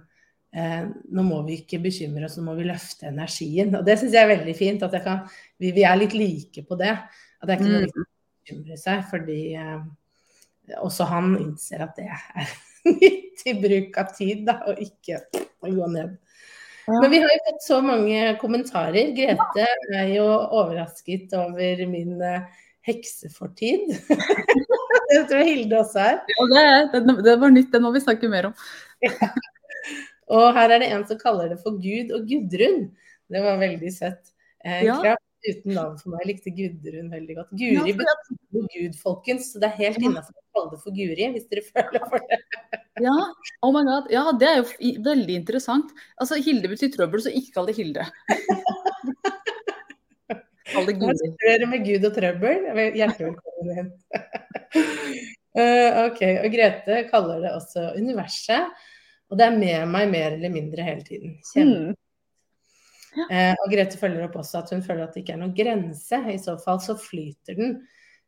[0.55, 3.75] eh, nå må vi ikke bekymre oss, nå må vi løfte energien.
[3.79, 4.87] Og det syns jeg er veldig fint.
[4.87, 5.25] at kan,
[5.59, 6.95] vi, vi, er litt like på det.
[6.95, 8.05] At det er ikke noe mm.
[8.05, 8.09] å
[8.45, 9.79] bekymre seg, fordi eh,
[10.81, 12.53] også han innser at det er
[12.91, 16.19] nyttig bruk av tid, da, og ikke å gå ned.
[16.85, 16.99] Ja.
[17.01, 19.15] Men vi har jo fått så mange kommentarer.
[19.17, 22.45] Grete er jo overrasket over min uh,
[22.85, 23.87] heksefortid.
[25.09, 26.19] det tror jeg Hilde også er.
[26.29, 28.59] Ja, det, det, det, var nytt, det må vi snakke mer om.
[30.33, 32.89] Og her er det en som kaller det for Gud og Gudrun.
[33.33, 34.33] Det var veldig søtt.
[34.65, 34.97] Eh, ja.
[35.03, 36.25] Kraft uten navn for meg.
[36.25, 37.53] Jeg likte Gudrun veldig godt.
[37.53, 39.51] Guri ja, betyr Gud, folkens.
[39.53, 42.41] Så det er helt innafor å kalle det for Guri, hvis dere føler for det.
[43.05, 43.17] ja,
[43.67, 44.11] oh my god.
[44.15, 44.67] ja, det er jo
[45.05, 45.93] veldig interessant.
[46.21, 48.09] Altså, Hilde betyr trøbbel, så ikke kall det Hilde.
[50.73, 51.33] kall det Guri.
[51.45, 52.69] Dere med Gud og trøbbel.
[52.97, 53.93] Hjertelig velkommen inn.
[55.61, 58.91] uh, ok, og Grete kaller det også universet.
[59.33, 61.39] Og det er med meg mer eller mindre hele tiden.
[61.57, 61.95] Mm.
[63.15, 63.27] Ja.
[63.31, 66.21] Eh, og Grete følger opp også at hun føler at det ikke er noen grense.
[66.31, 67.77] I så fall så flyter den.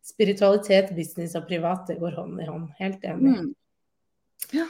[0.07, 2.69] Spiritualitet, business og privat, det går hånd i hånd.
[2.79, 3.37] Helt enig.
[3.37, 3.55] Mm.
[4.55, 4.67] Ja.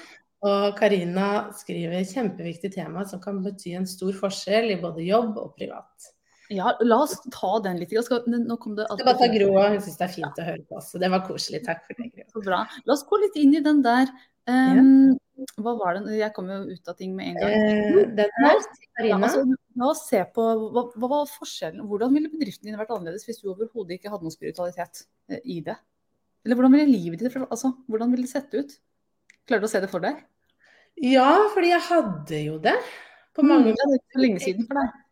[0.46, 5.54] Og Karina skriver kjempeviktig tema som kan bety en stor forskjell i både jobb og
[5.58, 6.12] privat.
[6.52, 7.90] Ja, la oss ta den litt.
[8.06, 10.62] Skal, nå kom det skal bare ta Gro, hun syns det er fint å høre
[10.68, 10.92] på oss.
[10.92, 11.64] Så det var koselig.
[11.66, 12.26] Takk for det, Gro.
[12.36, 12.60] Så bra.
[12.86, 14.12] La oss gå litt inn i den der.
[14.46, 15.46] Um, ja.
[15.60, 16.06] Hva var den?
[16.16, 17.52] Jeg kom jo ut av ting med en gang.
[17.52, 18.62] Eh, den her,
[18.96, 19.18] Karina.
[19.28, 19.42] Altså,
[19.76, 21.84] la oss se på hva, hva, var forskjellen.
[21.90, 25.58] Hvordan ville bedriften din vært annerledes hvis du overhodet ikke hadde noe spiritualitet eh, i
[25.66, 25.76] det?
[26.46, 28.76] Eller hvordan ville livet ditt altså, hvordan ville det sett ut?
[29.46, 30.22] Klarer du å se det for deg?
[31.04, 32.76] Ja, fordi jeg hadde jo det.
[33.36, 35.02] På mange mm, det er ikke så lenge siden for deg.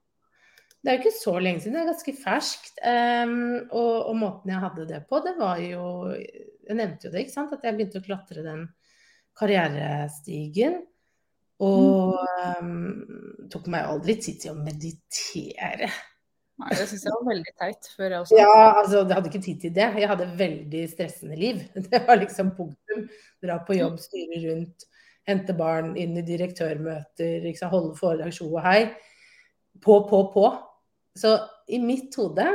[0.84, 2.80] Det er jo ikke så lenge siden, det er ganske ferskt.
[2.80, 3.36] Um,
[3.72, 7.34] og, og, måten jeg hadde det på, det var jo Jeg nevnte jo det, ikke
[7.34, 7.52] sant.
[7.56, 8.66] At jeg begynte å klatre den
[9.38, 10.82] karrierestigen.
[11.64, 12.18] Og
[12.58, 15.88] um, tok meg aldri tid til å meditere.
[16.62, 18.36] Nei, det syns jeg var veldig teit før jeg også.
[18.38, 19.86] Ja, altså jeg hadde ikke tid til det.
[19.98, 21.62] Jeg hadde veldig stressende liv.
[21.88, 23.08] Det var liksom punktum.
[23.42, 24.86] Dra på jobb, styre rundt,
[25.26, 28.78] hente barn inn i direktørmøter, liksom, holde foredrag, sjo og hei.
[29.82, 30.46] På, på, på.
[31.18, 31.34] Så
[31.70, 32.46] i mitt hode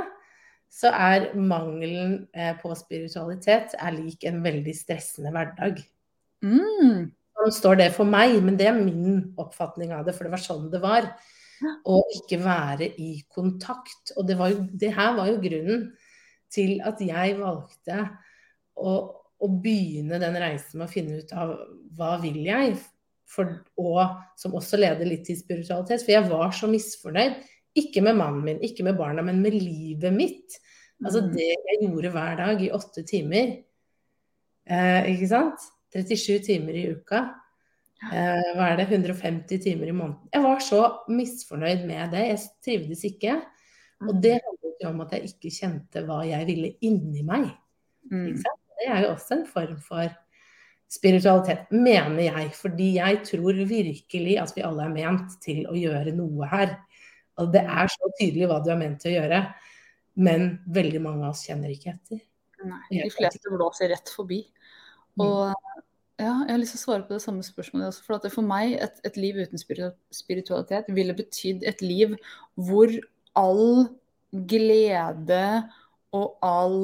[0.70, 5.82] så er mangelen eh, på spiritualitet er lik en veldig stressende hverdag.
[6.46, 7.10] Mm.
[7.40, 10.44] Sånn står det for meg, men det er min oppfatning av det, for det var
[10.44, 11.08] sånn det var.
[11.60, 14.14] Å ikke være i kontakt.
[14.18, 15.90] Og det, jo, det her var jo grunnen
[16.52, 17.98] til at jeg valgte
[18.80, 18.94] å,
[19.40, 21.54] å, begynne den reisen med å finne ut av
[22.00, 22.78] hva vil jeg,
[23.30, 26.02] for, og som også leder litt til spiritualitet.
[26.06, 27.40] For jeg var så misfornøyd
[27.80, 30.58] ikke med mannen min, ikke med barna, men med livet mitt.
[31.04, 31.34] Altså mm.
[31.36, 33.54] det jeg gjorde hver dag i åtte timer.
[34.70, 35.68] Eh, ikke sant?
[35.96, 37.24] 37 timer i uka.
[38.00, 38.88] Eh, hva er det?
[38.88, 40.30] 150 timer i måneden.
[40.34, 42.26] Jeg var så misfornøyd med det.
[42.30, 43.40] Jeg trivdes ikke.
[44.08, 44.46] Og det mm.
[44.48, 47.50] handlet jo om at jeg ikke kjente hva jeg ville inni meg.
[48.12, 48.38] Mm.
[48.40, 50.14] Det er jo også en form for
[50.90, 52.52] spiritualitet, mener jeg.
[52.56, 56.78] Fordi jeg tror virkelig at vi alle er ment til å gjøre noe her.
[57.40, 59.44] Og det er så tydelig hva du er ment til å gjøre,
[60.20, 62.24] men veldig mange av oss kjenner ikke etter.
[62.68, 64.42] Nei, de fleste blåser rett forbi.
[65.16, 65.24] Mm.
[65.24, 65.69] Og
[66.20, 68.04] ja, jeg har lyst til å svare på det samme spørsmålet også.
[68.06, 72.18] For, for meg, et, et, liv uten spiritualitet ville betydd et liv
[72.60, 72.92] hvor
[73.40, 73.88] all
[74.30, 75.46] glede
[76.18, 76.80] og all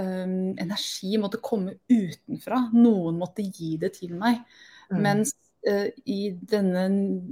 [0.00, 2.66] um, energi måtte komme utenfra.
[2.72, 4.40] Noen måtte gi det til meg.
[4.90, 5.00] Mm.
[5.04, 5.34] Mens
[5.68, 6.86] uh, i denne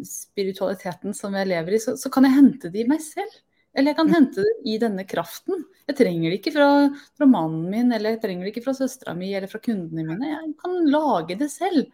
[0.06, 3.40] spiritualiteten som jeg lever i, så, så, kan jeg hente det i meg selv.
[3.76, 4.14] Eller jeg kan mm.
[4.16, 5.64] hente det i denne kraften.
[5.86, 6.68] Jeg trenger det ikke fra,
[7.18, 10.32] fra mannen min, eller jeg trenger det ikke fra søstera mi eller fra kundene mine.
[10.32, 11.86] Jeg kan lage det selv.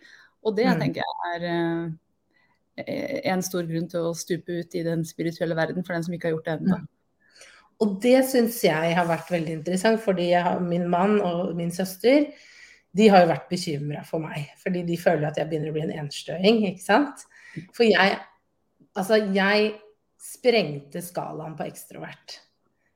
[0.47, 1.47] Og det jeg tenker jeg er
[2.81, 6.17] eh, en stor grunn til å stupe ut i den spirituelle verden for den som
[6.17, 6.81] ikke har gjort det ennå.
[6.83, 6.93] Mm.
[7.85, 12.31] Og det syns jeg har vært veldig interessant, fordi har, min mann og min søster
[12.97, 14.55] de har jo vært bekymra for meg.
[14.63, 17.29] Fordi de føler at jeg begynner å bli en enstøing, ikke sant.
[17.77, 18.17] For jeg
[18.97, 19.75] Altså, jeg
[20.21, 22.41] sprengte skalaen på ekstrovert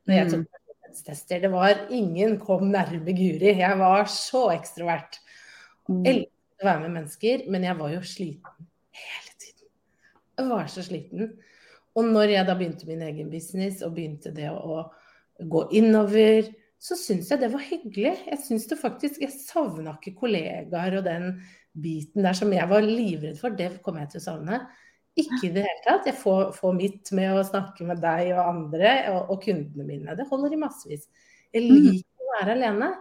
[0.09, 0.47] når jeg tok
[0.91, 1.43] personlighetstester.
[1.45, 3.55] Det var ingen kom nærme Guri.
[3.61, 5.21] Jeg var så ekstrovert.
[5.89, 6.03] Mm.
[6.07, 9.69] Elsket å være med mennesker, men jeg var jo sliten hele tiden.
[10.39, 11.35] Jeg var så sliten.
[11.99, 14.85] Og når jeg da begynte min egen business og begynte det å
[15.41, 18.13] gå innover, så syns jeg det var hyggelig.
[18.31, 21.35] Jeg syns det faktisk Jeg savna ikke kollegaer og den
[21.71, 23.53] biten der som jeg var livredd for.
[23.57, 24.63] Det kommer jeg til å savne.
[25.19, 26.07] Ikke i det hele tatt.
[26.07, 30.17] Jeg får, får, mitt med å snakke med deg og andre og, og kundene mine.
[30.17, 31.09] Det holder i massevis.
[31.51, 31.73] Jeg mm.
[31.75, 32.93] liker å være alene.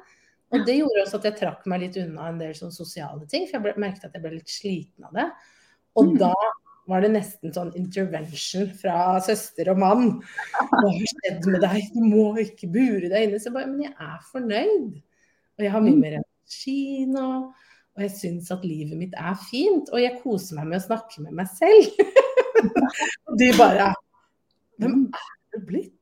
[0.49, 3.45] Og det gjorde også at jeg trakk meg litt unna en del sånn sosiale ting,
[3.45, 5.27] for jeg ble, merket at jeg ble litt sliten av det.
[5.99, 6.15] Og mm.
[6.23, 6.33] da
[6.89, 10.07] var det nesten sånn intervention fra søster og mann.
[10.57, 11.91] Hva har skjedd med deg?
[11.93, 13.37] Du må ikke bure deg inne.
[13.37, 14.95] Så jeg bare, men jeg er fornøyd.
[15.59, 16.01] Og jeg har mye mm.
[16.01, 17.27] mer energi nå.
[17.99, 19.89] Og jeg syns at livet mitt er fint.
[19.91, 21.97] Og jeg koser meg med å snakke med meg selv.
[23.27, 23.89] og de bare
[24.79, 25.95] Hvem er du blitt?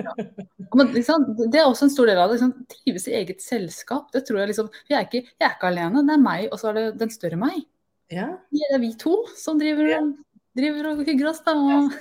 [0.00, 0.14] ja.
[0.94, 2.38] Liksom, det er også en stor del av det.
[2.38, 4.08] Liksom, trives i eget selskap.
[4.14, 6.06] Det tror jeg liksom, jeg er, ikke, jeg er ikke alene.
[6.08, 7.60] Det er meg, og så er det den større meg.
[8.08, 8.30] Ja.
[8.48, 10.00] Det er vi to som driver, ja.
[10.56, 11.52] driver og hygger oss, da.
[11.60, 11.92] Og...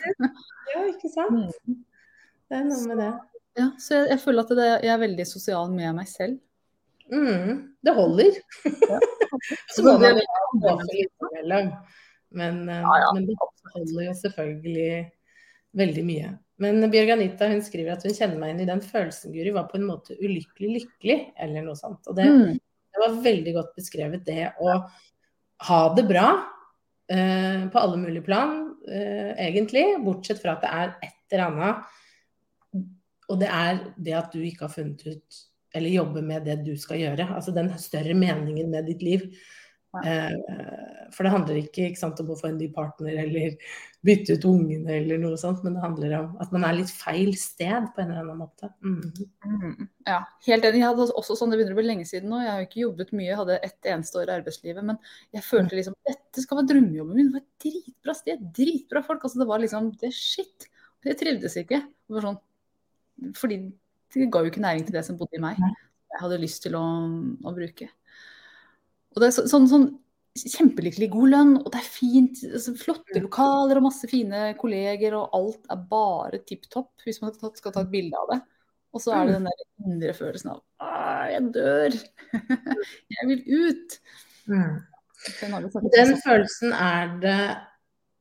[0.71, 1.51] Ja, ikke sant.
[1.67, 1.83] Mm.
[2.47, 3.13] Det er noe med det.
[3.59, 6.39] Ja, så jeg, jeg føler at det, jeg er veldig sosial med meg selv.
[7.11, 8.39] Mm, det holder.
[8.63, 8.99] Ja.
[9.75, 11.71] så må man ha innimellom.
[12.35, 13.13] Men, eh, ja, ja.
[13.15, 13.37] men det
[13.73, 14.89] holder jo selvfølgelig
[15.77, 16.33] veldig mye.
[16.63, 19.67] Men Bjørg Anita hun skriver at hun kjenner meg inn i den følelsen Guri var
[19.69, 22.01] på en måte ulykkelig lykkelig, eller noe sånt.
[22.09, 22.55] Og det, mm.
[22.57, 24.79] det var veldig godt beskrevet, det å
[25.67, 26.25] ha det bra
[27.13, 28.57] eh, på alle mulige plan,
[28.89, 29.85] eh, egentlig.
[30.03, 31.93] Bortsett fra at det er et eller annet.
[33.27, 35.39] Og det er det at du ikke har funnet ut
[35.77, 37.29] eller jobbe med det du skal gjøre.
[37.37, 39.29] Altså den større meningen med ditt liv.
[40.05, 40.33] Eh,
[41.15, 43.55] for det handler ikke, ikke sant, om å få en ny partner eller
[44.05, 47.31] bytte ut ungene eller noe sånt, men det handler om at man er litt feil
[47.39, 48.69] sted på en eller annen måte.
[48.83, 48.99] Mm.
[49.47, 50.81] Mm, ja, helt enig.
[50.81, 52.41] Jeg hadde også sånn, Det begynner å bli lenge siden nå.
[52.43, 54.87] Jeg har jo ikke jobbet mye, jeg hadde ett eneste år i arbeidslivet.
[54.91, 55.01] Men
[55.35, 57.31] jeg følte liksom dette skal være drømmejobben min.
[57.31, 59.25] Det var et dritbra sted, dritbra folk.
[59.25, 60.69] altså Det var liksom det er shit.
[61.07, 61.81] Jeg trivdes ikke.
[61.87, 62.41] Det var sånn,
[63.39, 63.61] fordi
[64.13, 65.59] det ga jo ikke næring til det som bodde i meg.
[65.59, 66.83] Jeg hadde lyst til å,
[67.43, 67.89] å bruke.
[69.13, 69.87] Og det er så, sånn, sånn
[70.37, 72.43] kjempelykkelig god lønn, og det er fint.
[72.49, 77.33] Altså, flotte lokaler og masse fine kolleger, og alt er bare tipp topp hvis man
[77.33, 78.41] skal ta et bilde av det.
[78.95, 80.61] Og så er det den der indre følelsen av
[81.27, 81.97] jeg dør.
[83.17, 83.97] jeg vil ut.
[84.47, 84.77] Mm.
[85.41, 85.55] Den,
[85.91, 87.39] den følelsen er det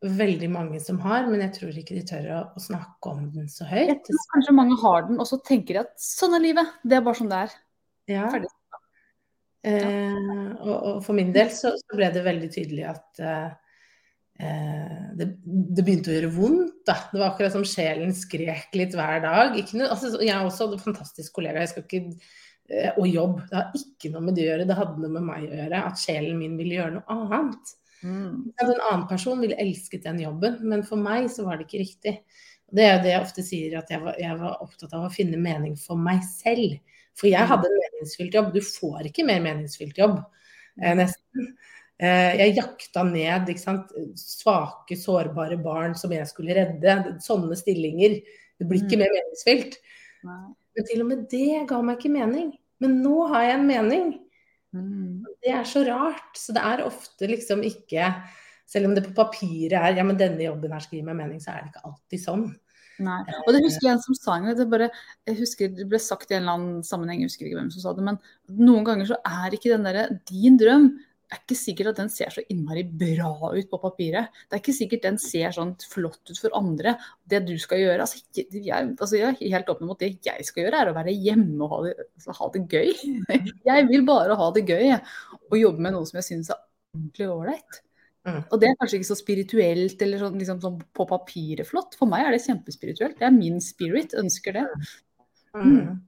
[0.05, 3.49] veldig mange som har, men jeg tror ikke de tør å, å snakke om den
[3.51, 3.89] så høyt.
[3.89, 6.75] Jeg tror kanskje mange har den, og så tenker de at sånn er livet.
[6.85, 7.55] Det er bare sånn det er.
[8.13, 8.27] Ja.
[8.35, 8.53] Ferdig.
[9.67, 13.49] Eh, og, og, for min del så, så, ble det veldig tydelig at eh,
[14.47, 16.77] eh, det, det, begynte å gjøre vondt.
[16.87, 16.99] Da.
[17.11, 19.57] Det var akkurat som sjelen skrek litt hver dag.
[19.57, 22.29] Noe, altså, jeg også en fantastisk kollega, jeg skal ikke,
[22.69, 23.41] eh, og jobb.
[23.49, 25.83] Det har ikke noe med det å gjøre, det hadde noe med meg å gjøre.
[25.91, 27.75] At sjelen min ville gjøre noe annet.
[28.03, 28.53] Mm.
[28.63, 32.15] En annen person ville elsket den jobben, men for meg så var det ikke riktig.
[32.67, 35.13] Det er jo det jeg ofte sier, at jeg var, jeg var opptatt av å
[35.13, 36.77] finne mening for meg selv.
[37.17, 38.53] For jeg hadde en meningsfylt jobb.
[38.53, 40.19] Du får ikke mer meningsfylt jobb,
[40.83, 41.55] eh, nesten.
[41.97, 43.49] Eh, jeg jakta ned
[44.21, 47.17] svake, sårbare barn som jeg skulle redde.
[47.25, 48.19] Sånne stillinger.
[48.59, 49.05] Det blir ikke mm.
[49.05, 49.81] mer meningsfylt.
[50.27, 52.53] Men til og med det ga meg ikke mening.
[52.83, 54.09] Men nå har jeg en mening.
[54.77, 55.25] Mm.
[55.43, 56.31] Det er så rart.
[56.39, 58.13] Så det er ofte liksom ikke
[58.67, 61.39] Selv om det på papiret er ja, men denne jobben her skal gi meg mening,
[61.39, 62.49] så er det ikke alltid sånn.
[62.99, 63.21] Nei.
[63.45, 64.89] Og det husker jeg en som sa det, bare,
[65.29, 67.85] jeg husker det ble sagt i en eller annen sammenheng, jeg husker ikke hvem som
[67.85, 68.19] sa det, men
[68.59, 70.89] noen ganger så er ikke den derre din drøm
[71.27, 74.37] det er ikke sikkert at den ser så innmari bra ut på papiret.
[74.47, 76.93] Det er ikke sikkert den ser sånn flott ut for andre.
[77.27, 80.63] Det du skal gjøre altså jeg, altså jeg er helt åpen mot det jeg skal
[80.63, 82.93] gjøre, er å være hjemme og ha det, altså ha det gøy.
[83.67, 86.63] Jeg vil bare ha det gøy og jobbe med noe som jeg syns er
[86.95, 87.81] ordentlig ålreit.
[88.27, 88.41] Mm.
[88.43, 91.99] Og det er kanskje ikke så spirituelt eller sånn, liksom, sånn på papiret flott.
[91.99, 93.19] For meg er det kjempespirituelt.
[93.19, 94.67] Det er min spirit, ønsker det.
[95.59, 95.99] Mm.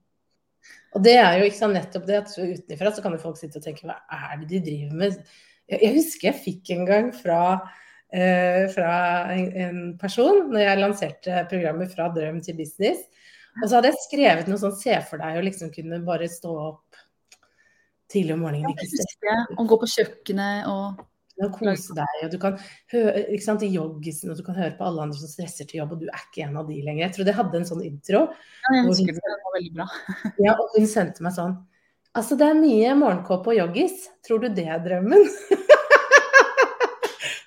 [0.96, 3.60] Og det er jo ikke sant, nettopp det at utenfra så kan jo folk sitte
[3.60, 5.18] og tenke hva er det de driver med?
[5.68, 7.40] Jeg husker jeg fikk en gang fra,
[8.08, 8.94] eh, fra
[9.34, 13.04] en, en, person når jeg lanserte programmet Fra drøm til business.
[13.58, 16.54] Og så hadde jeg skrevet noe sånn se for deg å liksom kunne bare stå
[16.70, 17.04] opp
[18.08, 18.72] tidlig om morgenen.
[18.72, 19.36] Ikke se.
[19.58, 21.02] Og gå på kjøkkenet og
[21.46, 22.20] og kose deg.
[22.24, 22.58] og Du kan
[22.92, 25.96] høre sant, i joggisen, og du kan høre på alle andre som stresser til jobb,
[25.96, 27.04] og du er ikke en av de lenger.
[27.06, 28.24] Jeg tror det hadde en sånn intro.
[28.32, 29.22] Ja, jeg husker det.
[29.22, 29.88] Det var veldig bra.
[30.46, 31.58] ja, og hun sendte meg sånn
[32.16, 34.08] Altså, det er mye morgenkåpe og joggis.
[34.26, 35.22] Tror du det er drømmen?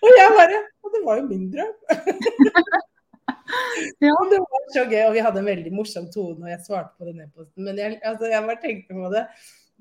[0.05, 1.73] og jeg bare Og det var jo min drøm.
[4.05, 4.13] ja.
[4.13, 6.93] Og det var så gøy, og vi hadde en veldig morsom tone, og jeg svarte
[6.95, 7.65] på den e-posten.
[7.65, 9.25] Men jeg, altså, jeg bare tenkte på det.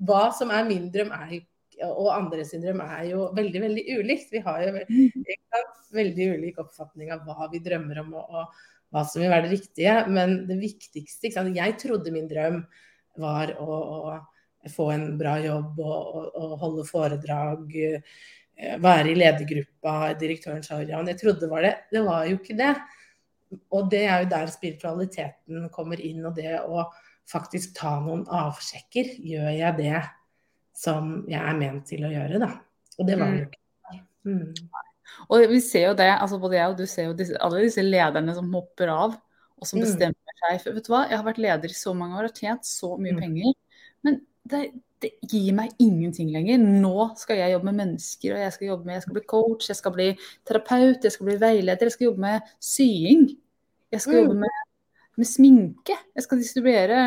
[0.01, 1.41] Hva som er min drøm, er jo
[1.87, 4.33] og andre syndrom er jo veldig veldig ulikt.
[4.33, 5.37] Vi har jo veldig
[5.95, 8.59] veldig ulik oppfatning av hva vi drømmer om og, og,
[8.91, 9.95] hva som vil være det riktige.
[10.11, 12.61] Men det viktigste Jeg trodde min drøm
[13.19, 13.79] var å,
[14.11, 20.81] å få en bra jobb og, og holde foredrag, eh, være i ledergruppa, direktøren sa
[20.81, 20.99] ja.
[20.99, 21.75] Men Jeg trodde det var det.
[21.91, 22.73] Det var jo ikke det.
[23.71, 26.85] Og det er jo der spiritualiteten kommer inn, og det å
[27.31, 29.15] faktisk ta noen avsjekker.
[29.23, 29.97] Gjør jeg det
[30.75, 32.53] som jeg er ment til å gjøre, da.
[32.97, 33.49] Og det var det jo mm.
[33.49, 33.59] ikke.
[34.21, 34.79] Mm.
[35.33, 37.83] Og vi ser jo det, altså både jeg og du ser jo disse, alle disse
[37.83, 39.17] lederne som hopper av,
[39.61, 39.85] og som mm.
[39.85, 42.39] bestemmer seg for Vet du hva, jeg har vært leder i så mange år og
[42.39, 43.21] tjent så mye mm.
[43.21, 43.51] penger,
[44.07, 44.17] men
[44.51, 44.61] det,
[45.03, 46.61] det, gir meg ingenting lenger.
[46.61, 49.69] Nå skal jeg jobbe med mennesker, og jeg skal jobbe med, jeg skal bli coach,
[49.69, 50.09] jeg skal bli
[50.49, 53.29] terapeut, jeg skal bli veileder, jeg skal jobbe med sying.
[53.91, 54.59] Jeg skal jobbe med,
[55.19, 55.97] med sminke.
[56.15, 56.99] Jeg skal distribuere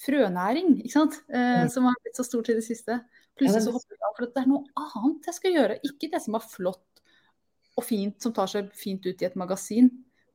[0.00, 1.18] frønæring, ikke sant?
[1.28, 1.72] Eh, mm.
[1.72, 2.98] som har blitt så stort i det siste.
[3.38, 5.78] Plutselig så hopper jeg av for det er noe annet jeg skal gjøre.
[5.88, 7.02] Ikke det som var flott
[7.78, 9.88] og fint, som tar seg fint ut i et magasin.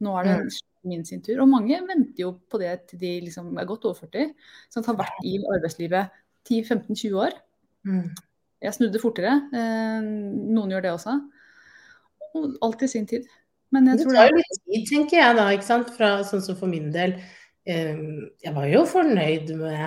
[0.04, 0.54] Nå er det mm.
[0.90, 1.42] min sin tur.
[1.44, 4.34] Og mange venter jo på det til de liksom er godt over 40.
[4.74, 6.14] Som har vært i arbeidslivet
[6.50, 7.38] 10-15-20 år.
[7.88, 8.08] Mm.
[8.66, 9.36] Jeg snudde fortere.
[9.54, 10.08] Eh,
[10.54, 11.18] noen gjør det også.
[12.38, 13.28] Og alt i sin tid.
[13.74, 15.50] Men jeg tror det tar jo litt tid, tenker jeg da.
[15.54, 15.90] ikke sant?
[15.98, 17.18] Fra, sånn som for min del
[17.68, 19.82] jeg var jo fornøyd med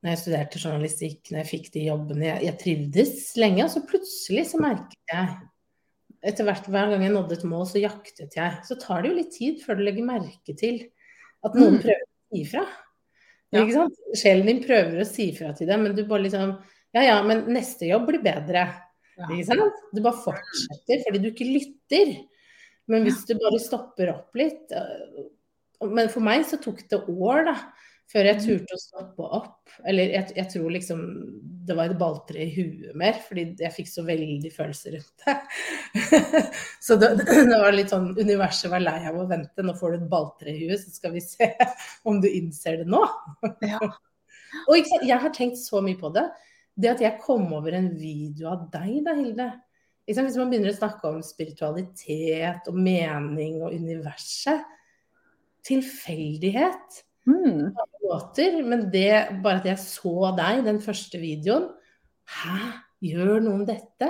[0.00, 2.24] når jeg studerte journalistikk, når jeg fikk de jobbene.
[2.24, 5.34] Jeg, jeg trivdes lenge, og så plutselig så merket jeg
[6.30, 8.56] etter hvert Hver gang jeg nådde et mål, så jaktet jeg.
[8.66, 10.82] Så tar det jo litt tid før du legger merke til
[11.46, 11.82] at noen mm.
[11.84, 12.64] prøver å si ifra.
[13.50, 13.62] Ja.
[13.62, 14.02] Ikke sant?
[14.20, 16.54] Sjelen din prøver å si ifra til deg, men du bare liksom
[16.96, 18.66] Ja ja, men neste jobb blir bedre.
[19.20, 19.82] Ikke sant?
[19.94, 22.14] Du bare fortsetter fordi du ikke lytter.
[22.90, 25.28] Men hvis du bare stopper opp litt øh,
[25.88, 27.56] Men for meg så tok det år, da.
[28.10, 28.42] Før jeg mm.
[28.42, 29.72] turte å stoppe opp.
[29.86, 31.02] Eller jeg, jeg tror liksom
[31.68, 35.36] det var et balltre i huet mer, fordi jeg fikk så veldig følelser rundt det.
[36.86, 39.62] så det, det, var litt sånn Universet var lei av å vente.
[39.62, 41.52] Nå får du et balltre i huet, så skal vi se
[42.10, 43.04] om du innser det nå.
[43.66, 43.80] ja.
[44.66, 44.74] Og
[45.06, 46.24] jeg har tenkt så mye på det.
[46.74, 49.46] Det at jeg kom over en video av deg da, Hilde.
[50.08, 54.64] Hvis man begynner å snakke om spiritualitet og mening og universet
[55.66, 57.02] Tilfeldighet.
[57.28, 57.70] Mm.
[58.04, 59.12] Måter, men det,
[59.44, 61.68] bare at jeg så deg, den første videoen
[62.30, 62.56] Hæ,
[63.04, 64.08] gjør noen dette?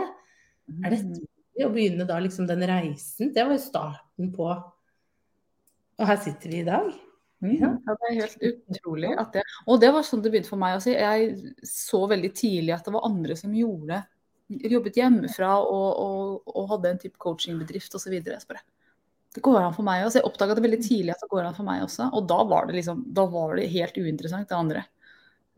[0.70, 0.84] Mm.
[0.84, 3.32] Er det mulig å begynne da liksom den reisen?
[3.34, 6.90] Det var jo starten på Og her sitter vi i dag.
[7.40, 7.54] Mm.
[7.56, 10.76] Ja, det er helt utrolig at det Og det var sånn det begynte for meg
[10.76, 10.92] også.
[10.92, 14.02] Jeg så veldig tidlig at det var andre som gjorde
[14.50, 18.16] jobbet hjemmefra og, og, og hadde en type coachingbedrift osv.
[19.34, 20.18] Det går an for meg også.
[20.18, 22.08] Jeg oppdaga det veldig tidlig at det går an for meg også.
[22.18, 24.82] Og da var det, liksom, da var det helt uinteressant, det andre.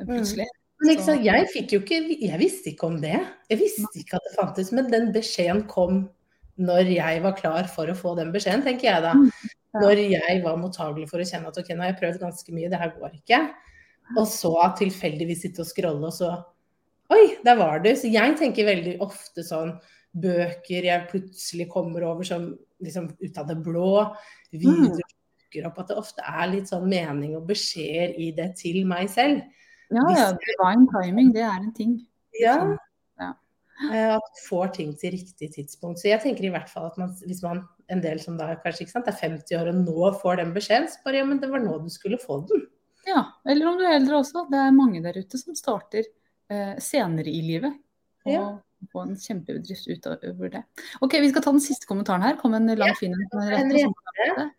[0.02, 0.48] Plutselig.
[0.48, 0.58] Mm.
[0.92, 3.20] Ikke, jeg fikk jo ikke Jeg visste ikke om det.
[3.48, 4.72] Jeg visste ikke at det fantes.
[4.74, 6.04] Men den beskjeden kom
[6.61, 9.14] når jeg var klar for å få den beskjeden, tenker jeg da.
[9.16, 9.30] Mm,
[9.80, 12.68] når jeg var mottagelig for å kjenne at ok, nå har jeg prøvd ganske mye,
[12.68, 13.40] det her går ikke.
[14.18, 16.35] Og så tilfeldigvis sitte og scrolle, og så
[17.12, 17.90] Oi, der var du.
[17.92, 19.74] Så jeg tenker veldig ofte sånn
[20.16, 22.46] bøker jeg plutselig kommer over som
[22.83, 23.90] liksom ut av det blå,
[24.53, 25.18] videoer mm.
[25.53, 29.11] dukker opp, at det ofte er litt sånn mening og beskjeder i det til meg
[29.12, 29.42] selv.
[29.92, 30.31] Ja, ja.
[30.40, 31.99] Divine timing, det er en ting.
[32.40, 32.57] Ja.
[33.21, 33.31] ja.
[33.90, 36.01] Eh, at du får ting til riktig tidspunkt.
[36.01, 38.88] Så jeg tenker i hvert fall at man, hvis man en del som da kanskje
[38.88, 41.61] sant, er 50 år og nå får den beskjeden, så bare ja, men det var
[41.64, 42.66] nå du skulle få den.
[43.09, 44.47] Ja, eller om du er eldre også.
[44.51, 47.81] Det er mange der ute som starter eh, senere i livet.
[48.25, 48.45] Og ja.
[48.90, 50.64] Få en kjempebedrift utover det.
[51.01, 52.37] Ok, Vi skal ta den siste kommentaren her.
[52.40, 54.51] Kom en lang, fin en.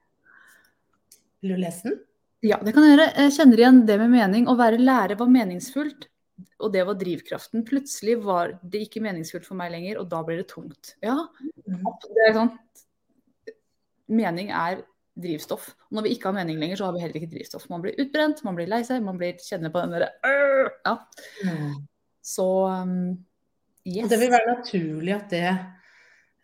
[1.44, 2.00] Vil du lese den?
[2.44, 3.12] Ja, det kan jeg gjøre.
[3.24, 4.48] Jeg kjenner igjen det med mening.
[4.52, 6.10] Å være lærer var meningsfullt,
[6.60, 7.64] og det var drivkraften.
[7.68, 10.96] Plutselig var det ikke meningsfullt for meg lenger, og da blir det tungt.
[11.04, 11.16] Ja,
[11.64, 11.86] mm.
[12.10, 12.52] det er sånn.
[14.12, 14.84] Mening er
[15.20, 15.70] drivstoff.
[15.88, 17.70] Og når vi ikke har mening lenger, så har vi heller ikke drivstoff.
[17.72, 20.12] Man blir utbrent, man blir lei seg, man blir kjenner på den derre
[20.84, 20.98] Ja.
[21.48, 21.78] Mm.
[22.24, 22.98] Så um,
[23.88, 24.10] yes.
[24.12, 25.50] Det vil være naturlig at det,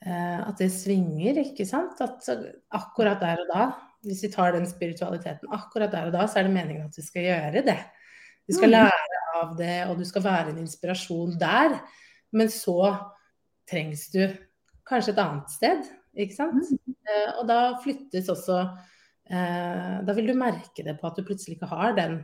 [0.05, 1.99] uh, at det svinger, ikke sant?
[2.03, 2.27] At
[2.75, 3.69] akkurat der og da,
[4.05, 7.05] hvis vi tar den spiritualiteten, akkurat der og da, så er det meningen at vi
[7.05, 7.79] skal gjøre det.
[8.47, 8.75] Du skal mm.
[8.77, 11.79] lære av det, og du skal være en inspirasjon der.
[12.35, 12.93] Men så
[13.69, 14.23] trengs du
[14.89, 16.71] kanskje et annet sted, ikke sant?
[16.71, 16.95] Mm.
[17.09, 21.57] Uh, og da flyttes også uh, Da vil du merke det på at du plutselig
[21.57, 22.21] ikke har den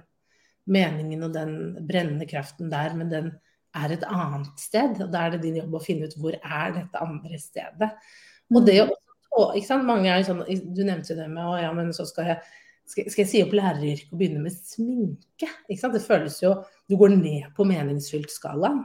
[0.66, 1.52] meningen og den
[1.86, 3.34] brennende kraften der, men den
[3.76, 5.00] er et annet sted.
[5.04, 7.92] Og da er det din jobb å finne ut hvor er dette andre stedet.
[8.54, 8.94] Og det mm.
[9.36, 9.88] å ikke sant?
[9.88, 12.56] Mange er sånn, Du nevnte jo det med å ja, men så skal jeg,
[12.88, 15.50] skal, skal jeg si opp læreryrket og begynne med sminke?
[15.68, 15.98] Ikke sant?
[15.98, 16.56] Det føles jo
[16.90, 18.84] Du går ned på meningsfylt-skalaen.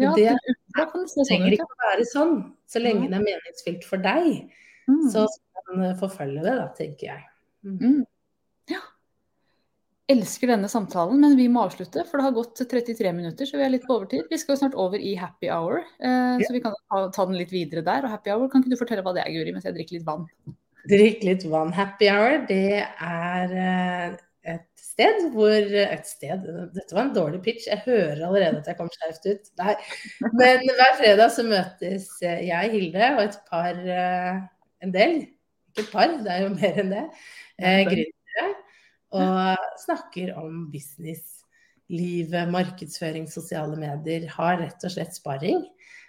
[0.00, 0.30] Ja, det,
[0.72, 0.86] det
[1.28, 2.38] trenger ikke å være sånn.
[2.70, 4.46] Så lenge det er meningsfylt for deg,
[4.88, 5.02] mm.
[5.12, 7.26] så skal man forfølge det, da, tenker jeg.
[7.68, 8.00] Mm.
[10.12, 13.66] Elsker denne samtalen, men vi må avslutte, for det har gått 33 minutter, så vi
[13.66, 14.26] er litt på overtid.
[14.30, 16.46] Vi skal jo snart over i happy hour, eh, ja.
[16.46, 18.06] så vi kan ta, ta, den litt videre der.
[18.06, 20.08] Og happy hour, kan ikke du fortelle hva det er, Guri, mens jeg drikker litt
[20.08, 20.26] vann?
[20.90, 21.72] Drikk litt vann.
[21.76, 24.16] Happy hour, det er eh,
[24.52, 28.78] et sted hvor Et sted, dette var en dårlig pitch, jeg hører allerede at jeg
[28.80, 29.52] kom skjevt ut.
[29.62, 29.76] Nei.
[30.34, 34.42] Men hver fredag så møtes jeg, Hilde, og et par, eh,
[34.82, 35.22] en del,
[35.72, 37.06] ikke et par, det er jo mer enn det,
[37.62, 38.50] eh, gründere
[39.12, 41.42] og snakker om business,
[41.92, 44.28] livet, markedsføring, sosiale medier.
[44.32, 45.64] Har rett og slett sparring.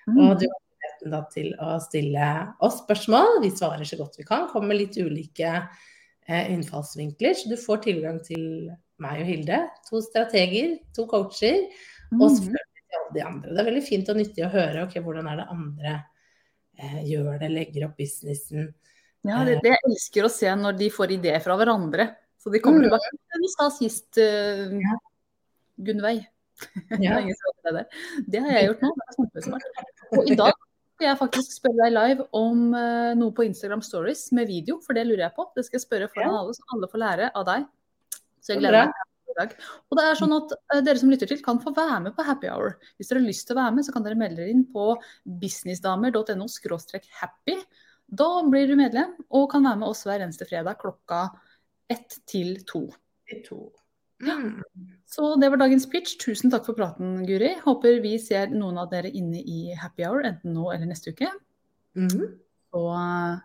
[0.08, 0.20] Mm.
[0.26, 2.30] Og du har muligheten da til å stille
[2.64, 3.42] oss spørsmål.
[3.44, 4.48] Vi svarer så godt vi kan.
[4.52, 7.36] Kommer med litt ulike eh, innfallsvinkler.
[7.40, 8.46] Så du får tilgang til
[9.04, 9.60] meg og Hilde.
[9.90, 11.68] To strateger, to coacher.
[12.14, 12.38] Og mm.
[12.38, 13.52] selvfølgelig til alle de andre.
[13.52, 15.94] Det er veldig fint og nyttig å høre ok, hvordan er det andre
[16.80, 18.72] eh, gjør det, legger opp businessen.
[19.24, 22.10] Ja, det, det jeg elsker å se når de får ideer fra hverandre.
[22.44, 23.10] Så de kommer tilbake.
[23.14, 23.42] Mm.
[23.46, 24.96] Vi sa sist uh,
[25.80, 26.26] Gunnveig.
[27.00, 27.22] Ja.
[27.78, 27.86] det.
[28.28, 28.92] det har jeg gjort nå.
[28.98, 29.84] Det er kjempesmart.
[30.18, 34.28] Og i dag skal jeg faktisk spørre deg live om uh, noe på Instagram Stories
[34.36, 35.48] med video, for det lurer jeg på.
[35.56, 37.66] Det skal jeg spørre foran alle, så alle får lære av deg.
[38.44, 39.56] Så jeg gleder meg.
[39.90, 42.28] Og det er sånn at uh, Dere som lytter til, kan få være med på
[42.28, 42.76] happy hour.
[43.00, 44.92] Hvis dere har lyst til å være med, så kan dere melde dere inn på
[45.42, 46.50] businessdamer.no
[47.24, 47.58] happy.
[48.14, 51.26] Da blir du medlem og kan være med oss hver eneste fredag klokka
[51.94, 52.88] ett til to.
[53.48, 53.62] to.
[54.24, 54.62] Mm.
[55.06, 56.18] Så det var dagens pitch.
[56.22, 57.54] Tusen takk for praten, Guri.
[57.64, 61.30] Håper vi ser noen av dere inne i happy hour, enten nå eller neste uke.
[62.00, 62.32] Mm.
[62.74, 63.44] Så eh,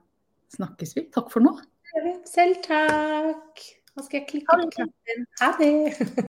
[0.57, 1.09] snakkes vi.
[1.15, 1.57] Takk for nå.
[2.29, 3.69] Selv takk.
[3.97, 5.31] Nå skal jeg klikke på knappen.
[5.43, 6.27] Ha det.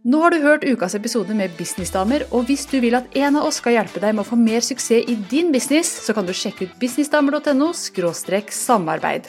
[0.00, 3.50] Nå har du hørt ukas episode med Businessdamer, og hvis du vil at en av
[3.50, 6.32] oss skal hjelpe deg med å få mer suksess i din business, så kan du
[6.32, 9.28] sjekke ut businessdamer.no samarbeid.